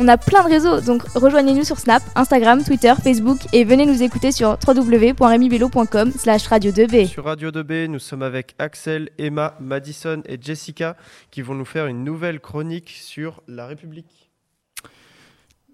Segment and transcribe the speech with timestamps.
[0.00, 4.02] On a plein de réseaux, donc rejoignez-nous sur Snap, Instagram, Twitter, Facebook et venez nous
[4.02, 7.06] écouter sur www.remibello.com slash radio2b.
[7.06, 10.96] Sur Radio 2B, nous sommes avec Axel, Emma, Madison et Jessica
[11.30, 14.30] qui vont nous faire une nouvelle chronique sur la République.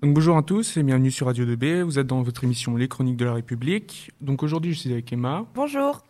[0.02, 1.80] Donc bonjour à tous et bienvenue sur Radio 2B.
[1.80, 4.10] Vous êtes dans votre émission Les Chroniques de la République.
[4.20, 5.46] Donc aujourd'hui, je suis avec Emma.
[5.54, 6.04] Bonjour.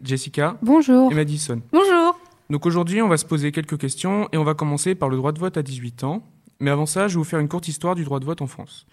[0.00, 0.56] Jessica.
[0.62, 1.10] Bonjour.
[1.10, 1.60] Et Madison.
[1.72, 2.16] Bonjour.
[2.48, 5.32] Donc aujourd'hui, on va se poser quelques questions et on va commencer par le droit
[5.32, 6.22] de vote à 18 ans.
[6.60, 8.46] Mais avant ça, je vais vous faire une courte histoire du droit de vote en
[8.46, 8.86] France.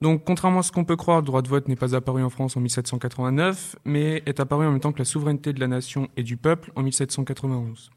[0.00, 2.30] Donc, contrairement à ce qu'on peut croire, le droit de vote n'est pas apparu en
[2.30, 6.08] France en 1789, mais est apparu en même temps que la souveraineté de la nation
[6.16, 7.90] et du peuple en 1791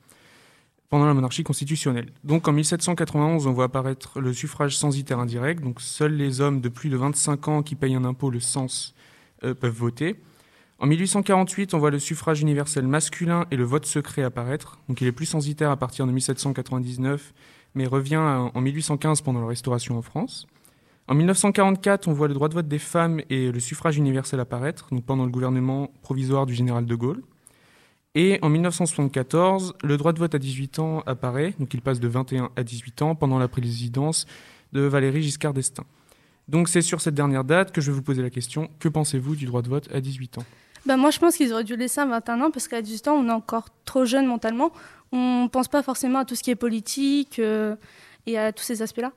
[0.90, 2.12] pendant la monarchie constitutionnelle.
[2.24, 6.70] Donc en 1791, on voit apparaître le suffrage censitaire indirect, donc seuls les hommes de
[6.70, 8.96] plus de 25 ans qui payent un impôt, le sens,
[9.44, 10.16] euh, peuvent voter.
[10.80, 15.08] En 1848, on voit le suffrage universel masculin et le vote secret apparaître, donc il
[15.08, 17.34] est plus censitaire à partir de 1799,
[17.76, 20.48] mais revient en 1815 pendant la Restauration en France.
[21.08, 24.88] En 1944, on voit le droit de vote des femmes et le suffrage universel apparaître,
[24.92, 27.22] donc pendant le gouvernement provisoire du général de Gaulle.
[28.16, 32.08] Et en 1974, le droit de vote à 18 ans apparaît, donc il passe de
[32.08, 34.26] 21 à 18 ans pendant la présidence
[34.74, 35.86] de Valéry Giscard d'Estaing.
[36.48, 39.36] Donc c'est sur cette dernière date que je vais vous poser la question, que pensez-vous
[39.36, 40.46] du droit de vote à 18 ans?
[40.86, 43.16] Bah moi je pense qu'ils auraient dû laisser à 21 ans parce qu'à 18 ans
[43.16, 44.72] on est encore trop jeune mentalement.
[45.16, 47.78] On ne pense pas forcément à tout ce qui est politique euh,
[48.26, 49.14] et à tous ces aspects-là.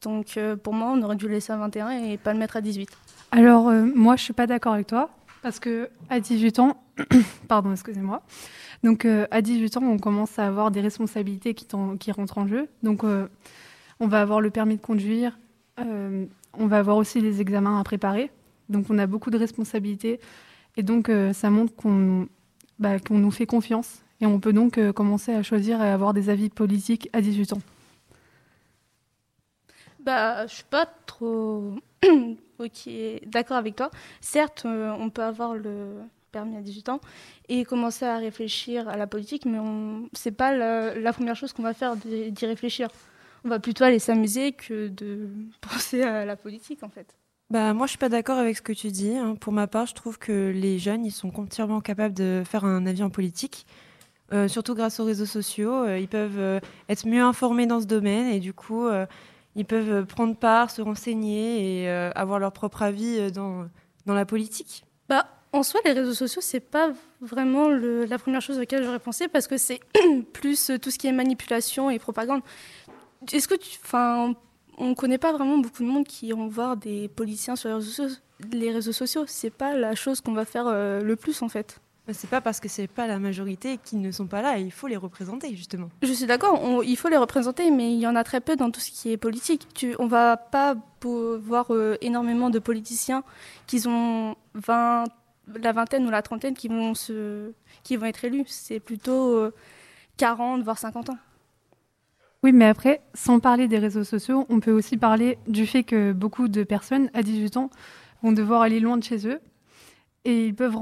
[0.00, 2.56] Donc euh, pour moi on aurait dû le laisser à 21 et pas le mettre
[2.56, 2.88] à 18.
[3.32, 5.10] Alors euh, moi je suis pas d'accord avec toi
[5.42, 6.82] parce que à 18 ans,
[7.48, 8.22] pardon, excusez-moi.
[8.82, 12.68] Donc à 18 ans, on commence à avoir des responsabilités qui, rentrent en jeu.
[12.82, 15.38] Donc on va avoir le permis de conduire,
[15.78, 18.30] on va avoir aussi les examens à préparer.
[18.70, 20.18] Donc on a beaucoup de responsabilités
[20.76, 21.74] et donc ça montre
[22.80, 26.30] bah, qu'on nous fait confiance et on peut donc commencer à choisir et avoir des
[26.30, 27.62] avis politiques à 18 ans.
[30.00, 31.74] Bah, je suis pas trop
[32.58, 32.90] ok,
[33.26, 33.90] d'accord avec toi.
[34.20, 35.98] Certes, on peut avoir le
[36.32, 37.00] permis à 18 ans
[37.48, 39.58] et commencer à réfléchir à la politique, mais
[40.14, 42.88] ce n'est pas la, la, première chose qu'on va faire d'y réfléchir.
[43.44, 45.28] On va plutôt aller s'amuser que de
[45.60, 47.16] penser à la politique, en fait.
[47.50, 49.14] Bah, moi, je suis pas d'accord avec ce que tu dis.
[49.14, 49.36] Hein.
[49.38, 52.86] Pour ma part, je trouve que les jeunes, ils sont entièrement capables de faire un
[52.86, 53.66] avis en politique.
[54.32, 57.86] Euh, surtout grâce aux réseaux sociaux, euh, ils peuvent euh, être mieux informés dans ce
[57.86, 58.88] domaine et du coup,
[59.56, 63.66] ils peuvent prendre part, se renseigner et avoir leur propre avis dans,
[64.06, 64.84] dans la politique.
[65.08, 68.98] Bah, en soi, les réseaux sociaux, c'est pas vraiment la première chose à laquelle j'aurais
[68.98, 69.80] pensé parce que c'est
[70.32, 72.40] plus tout ce qui est manipulation et propagande.
[73.30, 73.54] Est-ce que
[73.84, 74.34] enfin,
[74.78, 77.90] on connaît pas vraiment beaucoup de monde qui vont voir des policiers sur les réseaux
[77.90, 78.18] sociaux.
[78.50, 81.78] Les réseaux sociaux, c'est pas la chose qu'on va faire le plus en fait.
[82.12, 84.86] C'est pas parce que c'est pas la majorité qu'ils ne sont pas là, il faut
[84.86, 85.88] les représenter justement.
[86.02, 88.70] Je suis d'accord, il faut les représenter, mais il y en a très peu dans
[88.70, 89.68] tout ce qui est politique.
[89.74, 93.24] Tu, on va pas voir euh, énormément de politiciens
[93.66, 95.04] qui ont 20,
[95.60, 97.52] la vingtaine ou la trentaine qui vont, se,
[97.82, 98.44] qui vont être élus.
[98.46, 99.52] C'est plutôt euh,
[100.16, 101.18] 40 voire 50 ans.
[102.44, 106.12] Oui, mais après, sans parler des réseaux sociaux, on peut aussi parler du fait que
[106.12, 107.70] beaucoup de personnes à 18 ans
[108.22, 109.40] vont devoir aller loin de chez eux
[110.24, 110.76] et ils peuvent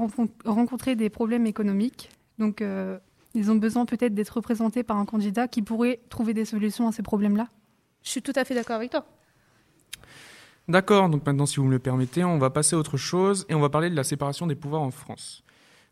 [0.45, 2.09] rencontrer des problèmes économiques.
[2.37, 2.97] Donc, euh,
[3.33, 6.91] ils ont besoin peut-être d'être représentés par un candidat qui pourrait trouver des solutions à
[6.91, 7.47] ces problèmes-là.
[8.03, 9.05] Je suis tout à fait d'accord avec toi.
[10.67, 13.55] D'accord, donc maintenant, si vous me le permettez, on va passer à autre chose et
[13.55, 15.43] on va parler de la séparation des pouvoirs en France.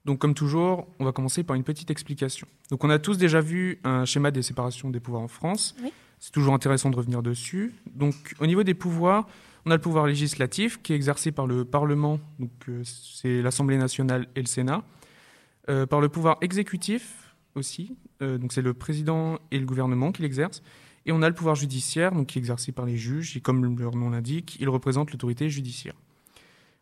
[0.06, 2.48] Donc, comme toujours, on va commencer par une petite explication.
[2.72, 5.76] Donc, on a tous déjà vu un schéma des séparations des pouvoirs en France.
[5.84, 5.92] Oui.
[6.20, 7.74] C'est toujours intéressant de revenir dessus.
[7.96, 9.28] Donc, au niveau des pouvoirs,
[9.66, 13.78] on a le pouvoir législatif qui est exercé par le Parlement, donc euh, c'est l'Assemblée
[13.78, 14.84] nationale et le Sénat,
[15.70, 20.62] euh, par le pouvoir exécutif aussi, euh, c'est le président et le gouvernement qui l'exercent,
[21.06, 23.96] et on a le pouvoir judiciaire, qui est exercé par les juges, et comme leur
[23.96, 25.96] nom l'indique, ils représentent l'autorité judiciaire.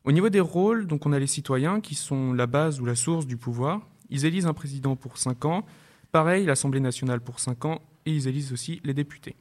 [0.03, 2.95] Au niveau des rôles, donc on a les citoyens qui sont la base ou la
[2.95, 3.81] source du pouvoir.
[4.09, 5.65] Ils élisent un président pour 5 ans,
[6.11, 9.35] pareil l'Assemblée nationale pour 5 ans, et ils élisent aussi les députés.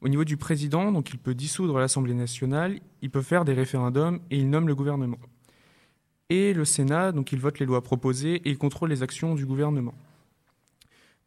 [0.00, 4.20] Au niveau du président, donc il peut dissoudre l'Assemblée nationale, il peut faire des référendums
[4.30, 5.18] et il nomme le gouvernement.
[6.30, 9.44] Et le Sénat, donc il vote les lois proposées et il contrôle les actions du
[9.44, 9.94] gouvernement.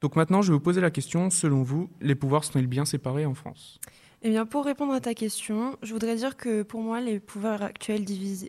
[0.01, 3.27] Donc maintenant, je vais vous poser la question, selon vous, les pouvoirs sont-ils bien séparés
[3.27, 3.79] en France?
[4.23, 7.61] Eh bien, pour répondre à ta question, je voudrais dire que pour moi, les pouvoirs
[7.61, 8.05] actuels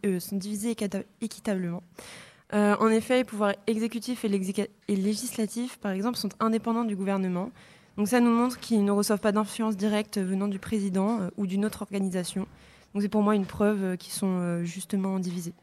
[0.07, 0.75] euh, sont divisés
[1.21, 1.83] équitablement.
[2.55, 7.51] Euh, en effet, les pouvoirs exécutifs et, et législatifs, par exemple, sont indépendants du gouvernement.
[7.97, 11.47] Donc ça nous montre qu'ils ne reçoivent pas d'influence directe venant du président euh, ou
[11.47, 12.47] d'une autre organisation.
[12.95, 15.55] Donc c'est pour moi une preuve euh, qu'ils sont euh, justement divisés.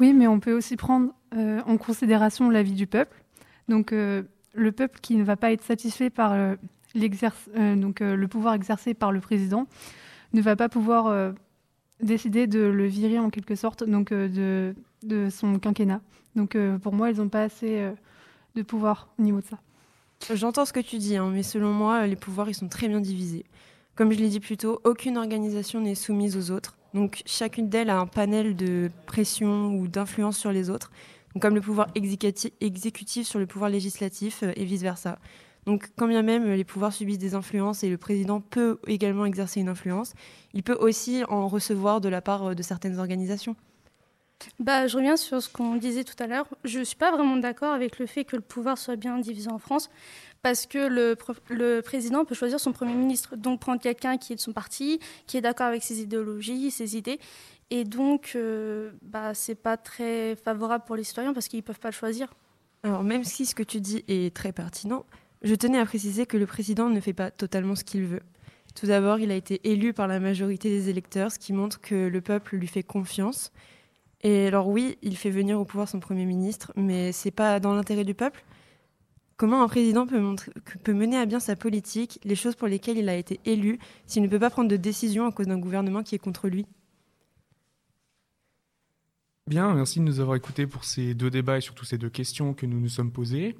[0.00, 3.24] Oui, mais on peut aussi prendre en considération l'avis du peuple.
[3.68, 9.20] Donc le peuple qui ne va pas être satisfait par le pouvoir exercé par le
[9.20, 9.68] président
[10.32, 11.32] ne va pas pouvoir
[12.00, 14.74] décider de le virer en quelque sorte donc de,
[15.04, 16.00] de son quinquennat.
[16.34, 17.88] Donc pour moi, ils n'ont pas assez
[18.56, 19.58] de pouvoir au niveau de ça.
[20.32, 23.00] J'entends ce que tu dis, hein, mais selon moi, les pouvoirs, ils sont très bien
[23.00, 23.44] divisés.
[23.94, 26.78] Comme je l'ai dit plus tôt, aucune organisation n'est soumise aux autres.
[26.94, 30.90] Donc chacune d'elles a un panel de pression ou d'influence sur les autres,
[31.40, 35.18] comme le pouvoir exécutif sur le pouvoir législatif euh, et vice-versa.
[35.66, 39.60] Donc quand bien même les pouvoirs subissent des influences et le président peut également exercer
[39.60, 40.14] une influence,
[40.54, 43.56] il peut aussi en recevoir de la part euh, de certaines organisations.
[44.58, 46.46] Bah, je reviens sur ce qu'on disait tout à l'heure.
[46.64, 49.50] Je ne suis pas vraiment d'accord avec le fait que le pouvoir soit bien divisé
[49.50, 49.90] en France,
[50.42, 51.16] parce que le,
[51.48, 55.00] le, président peut choisir son Premier ministre, donc prendre quelqu'un qui est de son parti,
[55.26, 57.18] qui est d'accord avec ses idéologies, ses idées.
[57.70, 61.64] Et donc, euh, bah, ce n'est pas très favorable pour les citoyens parce qu'ils ne
[61.64, 62.32] peuvent pas le choisir.
[62.82, 65.06] Alors, même si ce que tu dis est très pertinent,
[65.42, 68.22] je tenais à préciser que le président ne fait pas totalement ce qu'il veut.
[68.74, 71.94] Tout d'abord, il a été élu par la majorité des électeurs, ce qui montre que
[72.08, 73.52] le peuple lui fait confiance.
[74.24, 77.74] Et alors oui, il fait venir au pouvoir son Premier ministre, mais c'est pas dans
[77.74, 78.42] l'intérêt du peuple.
[79.36, 80.20] Comment un président peut,
[80.82, 84.22] peut, mener à bien sa politique, les choses pour lesquelles il a été élu, s'il
[84.22, 86.66] ne peut pas prendre de décision à cause d'un gouvernement qui est contre lui?
[89.46, 92.54] Bien, merci de nous avoir écoutés pour ces deux débats et surtout ces deux questions
[92.54, 93.56] que nous nous sommes posées.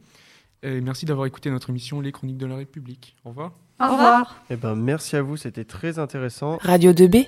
[0.63, 3.17] Et merci d'avoir écouté notre émission Les Chroniques de la République.
[3.25, 3.53] Au revoir.
[3.81, 4.43] Au revoir.
[4.49, 6.57] Eh ben, merci à vous, c'était très intéressant.
[6.63, 7.27] Radio 2B